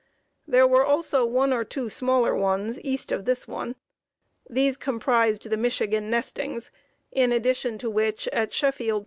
[0.47, 3.75] There were also one or two smaller ones, east of this one.
[4.49, 6.71] These comprised the Michigan nestings,
[7.11, 8.99] in addition to which, at Sheffield, Pa.